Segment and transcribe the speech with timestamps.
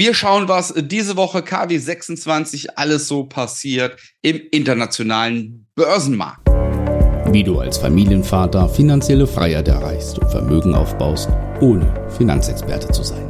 [0.00, 6.48] Wir schauen, was diese Woche KW 26 alles so passiert im internationalen Börsenmarkt.
[7.32, 11.28] Wie du als Familienvater finanzielle Freiheit erreichst und Vermögen aufbaust,
[11.60, 13.28] ohne Finanzexperte zu sein.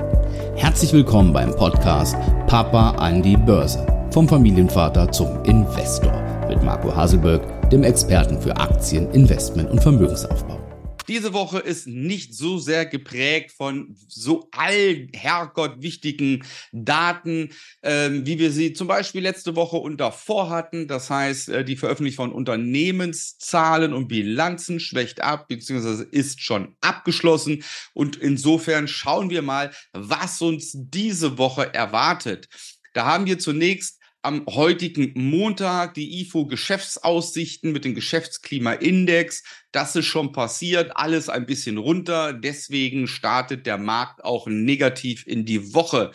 [0.56, 2.14] Herzlich willkommen beim Podcast
[2.46, 3.86] Papa an die Börse.
[4.10, 10.67] Vom Familienvater zum Investor mit Marco Haselberg, dem Experten für Aktien, Investment und Vermögensaufbau.
[11.08, 17.50] Diese Woche ist nicht so sehr geprägt von so all Herrgott wichtigen Daten,
[17.82, 20.86] ähm, wie wir sie zum Beispiel letzte Woche und davor hatten.
[20.86, 27.64] Das heißt, äh, die Veröffentlichung von Unternehmenszahlen und Bilanzen schwächt ab, beziehungsweise ist schon abgeschlossen.
[27.94, 32.48] Und insofern schauen wir mal, was uns diese Woche erwartet.
[32.92, 39.44] Da haben wir zunächst am heutigen Montag die IFO Geschäftsaussichten mit dem Geschäftsklimaindex.
[39.72, 42.32] Das ist schon passiert, alles ein bisschen runter.
[42.32, 46.12] Deswegen startet der Markt auch negativ in die Woche.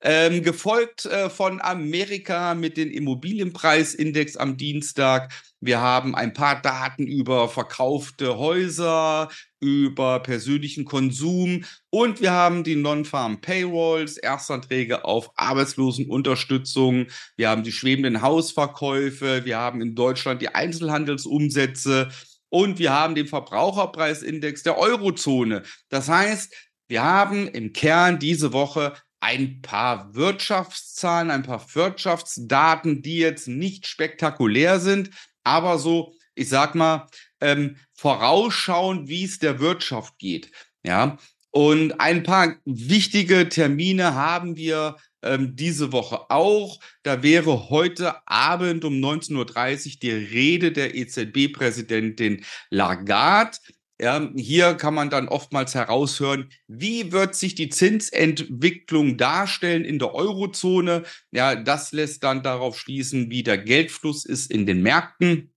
[0.00, 5.32] Ähm, gefolgt äh, von Amerika mit dem Immobilienpreisindex am Dienstag.
[5.60, 12.76] Wir haben ein paar Daten über verkaufte Häuser, über persönlichen Konsum und wir haben die
[12.76, 17.06] Non-Farm Payrolls, Erstanträge auf Arbeitslosenunterstützung.
[17.36, 19.44] Wir haben die schwebenden Hausverkäufe.
[19.44, 22.10] Wir haben in Deutschland die Einzelhandelsumsätze
[22.50, 25.64] und wir haben den Verbraucherpreisindex der Eurozone.
[25.88, 26.54] Das heißt,
[26.86, 33.86] wir haben im Kern diese Woche ein paar Wirtschaftszahlen, ein paar Wirtschaftsdaten, die jetzt nicht
[33.86, 35.10] spektakulär sind,
[35.44, 37.06] aber so, ich sag mal,
[37.40, 40.50] ähm, vorausschauen, wie es der Wirtschaft geht.
[40.84, 41.18] Ja,
[41.50, 46.78] und ein paar wichtige Termine haben wir ähm, diese Woche auch.
[47.02, 49.34] Da wäre heute Abend um 19.30
[49.94, 53.58] Uhr die Rede der EZB-Präsidentin Lagarde.
[54.00, 60.14] Ja, hier kann man dann oftmals heraushören, wie wird sich die Zinsentwicklung darstellen in der
[60.14, 61.02] Eurozone.
[61.32, 65.52] Ja, das lässt dann darauf schließen, wie der Geldfluss ist in den Märkten.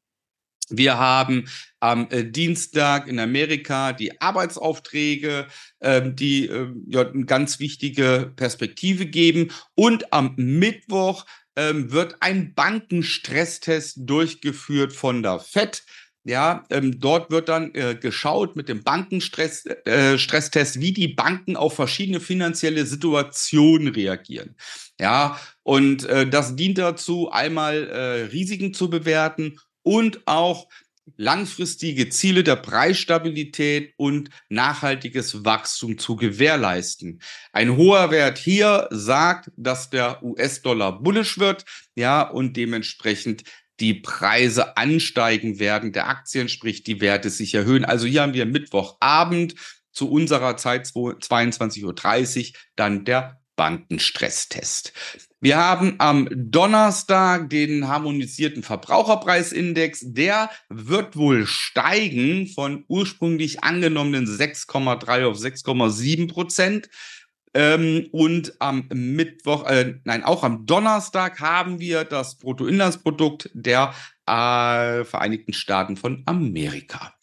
[0.72, 5.48] Wir haben am äh, Dienstag in Amerika die Arbeitsaufträge,
[5.82, 9.52] ähm, die äh, ja, eine ganz wichtige Perspektive geben.
[9.76, 15.84] Und am Mittwoch ähm, wird ein Bankenstresstest durchgeführt von der FED.
[16.24, 21.56] Ja, ähm, dort wird dann äh, geschaut mit dem Bankenstresstest, äh, Stresstest, wie die Banken
[21.56, 24.56] auf verschiedene finanzielle Situationen reagieren.
[25.00, 30.68] Ja, und äh, das dient dazu, einmal äh, Risiken zu bewerten und auch
[31.18, 37.22] langfristige Ziele der Preisstabilität und nachhaltiges Wachstum zu gewährleisten.
[37.52, 41.66] Ein hoher Wert hier sagt, dass der US-Dollar bullisch wird,
[41.96, 43.44] ja, und dementsprechend
[43.82, 47.84] die Preise ansteigen werden der Aktien, sprich die Werte sich erhöhen.
[47.84, 49.56] Also hier haben wir Mittwochabend
[49.92, 54.94] zu unserer Zeit 22.30 Uhr dann der Bankenstresstest.
[55.40, 60.02] Wir haben am Donnerstag den harmonisierten Verbraucherpreisindex.
[60.04, 66.90] Der wird wohl steigen von ursprünglich angenommenen 6,3 auf 6,7 Prozent.
[67.54, 73.94] Ähm, und am Mittwoch, äh, nein, auch am Donnerstag haben wir das Bruttoinlandsprodukt der
[74.26, 77.14] äh, Vereinigten Staaten von Amerika.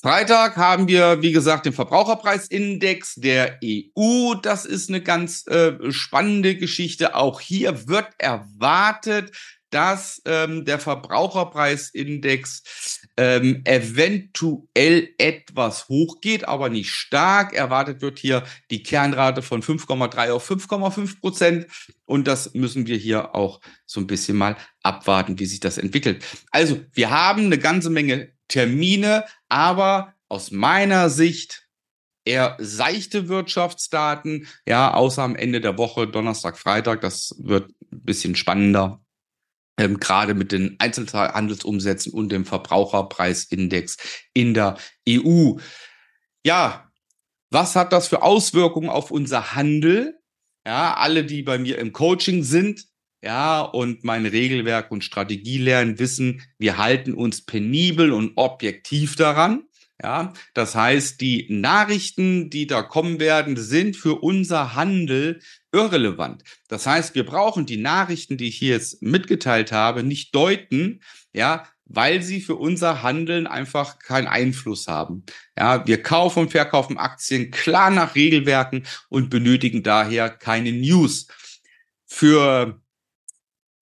[0.00, 4.34] Freitag haben wir, wie gesagt, den Verbraucherpreisindex der EU.
[4.34, 7.14] Das ist eine ganz äh, spannende Geschichte.
[7.14, 9.32] Auch hier wird erwartet,
[9.70, 17.54] dass ähm, der Verbraucherpreisindex ähm, eventuell etwas hochgeht, aber nicht stark.
[17.54, 21.66] Erwartet wird hier die Kernrate von 5,3 auf 5,5 Prozent.
[22.04, 26.24] Und das müssen wir hier auch so ein bisschen mal abwarten, wie sich das entwickelt.
[26.50, 31.66] Also, wir haben eine ganze Menge Termine, aber aus meiner Sicht
[32.24, 38.34] eher seichte Wirtschaftsdaten, ja, außer am Ende der Woche, Donnerstag, Freitag, das wird ein bisschen
[38.34, 39.00] spannender
[39.78, 43.96] ähm, gerade mit den Einzelhandelsumsätzen und dem Verbraucherpreisindex
[44.32, 44.76] in der
[45.08, 45.54] EU.
[46.44, 46.90] Ja,
[47.50, 50.18] was hat das für Auswirkungen auf unser Handel?
[50.66, 52.86] Ja, alle, die bei mir im Coaching sind,
[53.22, 59.64] ja, und mein Regelwerk und Strategie lernen, wissen, wir halten uns penibel und objektiv daran.
[60.02, 65.40] Ja, das heißt, die Nachrichten, die da kommen werden, sind für unser Handel
[65.72, 66.42] irrelevant.
[66.68, 71.00] Das heißt, wir brauchen die Nachrichten, die ich hier jetzt mitgeteilt habe, nicht deuten,
[71.32, 75.24] ja, weil sie für unser Handeln einfach keinen Einfluss haben.
[75.56, 81.28] Ja, wir kaufen und verkaufen Aktien klar nach Regelwerken und benötigen daher keine News.
[82.04, 82.80] Für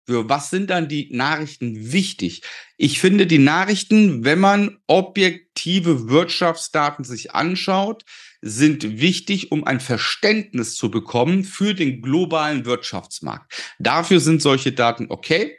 [0.07, 2.43] für was sind dann die Nachrichten wichtig?
[2.77, 8.05] Ich finde die Nachrichten, wenn man objektive Wirtschaftsdaten sich anschaut,
[8.41, 13.53] sind wichtig, um ein Verständnis zu bekommen für den globalen Wirtschaftsmarkt.
[13.79, 15.57] Dafür sind solche Daten okay.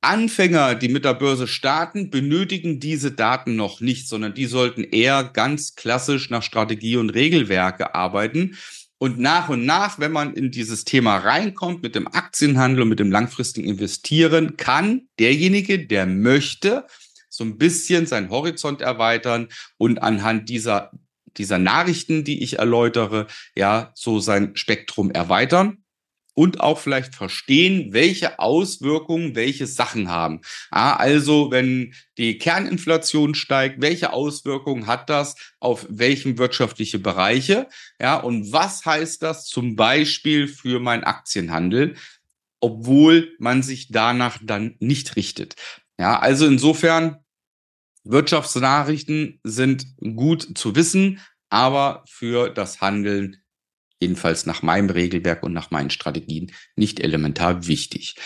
[0.00, 5.24] Anfänger, die mit der Börse starten, benötigen diese Daten noch nicht, sondern die sollten eher
[5.24, 8.56] ganz klassisch nach Strategie und Regelwerke arbeiten.
[8.98, 12.98] Und nach und nach, wenn man in dieses Thema reinkommt mit dem Aktienhandel und mit
[12.98, 16.84] dem langfristigen Investieren, kann derjenige, der möchte,
[17.28, 20.90] so ein bisschen seinen Horizont erweitern und anhand dieser,
[21.36, 25.84] dieser Nachrichten, die ich erläutere, ja, so sein Spektrum erweitern
[26.38, 30.40] und auch vielleicht verstehen, welche Auswirkungen welche Sachen haben.
[30.70, 37.66] Also, wenn die Kerninflation steigt, welche Auswirkungen hat das auf welchen wirtschaftliche Bereiche?
[38.00, 41.96] Ja, und was heißt das zum Beispiel für mein Aktienhandel?
[42.60, 45.54] obwohl man sich danach dann nicht richtet.
[45.96, 47.18] Ja, also insofern,
[48.02, 49.86] Wirtschaftsnachrichten sind
[50.16, 51.20] gut zu wissen,
[51.50, 53.36] aber für das Handeln
[54.00, 58.16] jedenfalls nach meinem Regelwerk und nach meinen Strategien nicht elementar wichtig.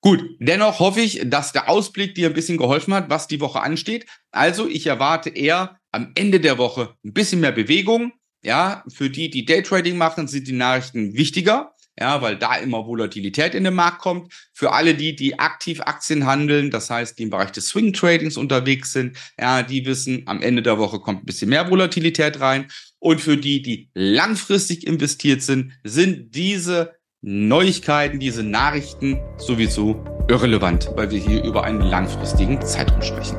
[0.00, 3.60] Gut, dennoch hoffe ich, dass der Ausblick dir ein bisschen geholfen hat, was die Woche
[3.60, 4.06] ansteht.
[4.32, 8.12] Also ich erwarte eher am Ende der Woche ein bisschen mehr Bewegung.
[8.44, 13.54] Ja, für die, die Daytrading machen, sind die Nachrichten wichtiger ja, weil da immer Volatilität
[13.54, 14.32] in den Markt kommt.
[14.52, 18.36] Für alle die, die aktiv Aktien handeln, das heißt, die im Bereich des Swing Tradings
[18.36, 22.66] unterwegs sind, ja, die wissen, am Ende der Woche kommt ein bisschen mehr Volatilität rein.
[22.98, 31.10] Und für die, die langfristig investiert sind, sind diese Neuigkeiten, diese Nachrichten sowieso irrelevant, weil
[31.10, 33.36] wir hier über einen langfristigen Zeitraum sprechen.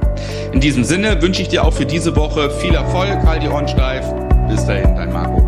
[0.53, 3.67] In diesem Sinne wünsche ich dir auch für diese Woche viel Erfolg, halt die Ohren
[3.67, 4.05] steif.
[4.47, 5.42] Bis dahin, dein Marco.